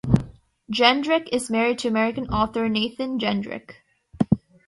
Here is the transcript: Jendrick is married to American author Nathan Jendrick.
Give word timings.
Jendrick 0.71 1.29
is 1.31 1.51
married 1.51 1.77
to 1.77 1.87
American 1.87 2.27
author 2.29 2.67
Nathan 2.67 3.19
Jendrick. 3.19 3.75